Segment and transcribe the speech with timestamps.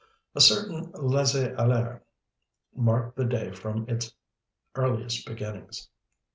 [0.33, 2.01] A certain laissez aller
[2.75, 4.11] marked the day from its
[4.73, 5.89] earliest beginnings.